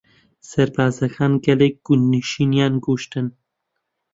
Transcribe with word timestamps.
سەربازەکان 0.49 1.33
گەلێک 1.45 1.75
گوندنشینیان 1.87 2.73
کوشتن. 2.85 3.27